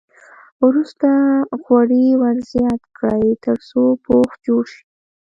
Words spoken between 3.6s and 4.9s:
څو پوښ جوړ شي.